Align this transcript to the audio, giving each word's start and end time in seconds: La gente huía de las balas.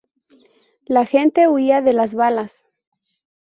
La 0.87 1.05
gente 1.05 1.47
huía 1.47 1.83
de 1.83 1.93
las 1.93 2.15
balas. 2.15 2.65